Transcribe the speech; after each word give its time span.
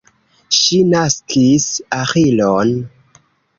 Ŝi 0.59 0.79
naskis 0.93 1.69
Aĥilon. 2.01 2.75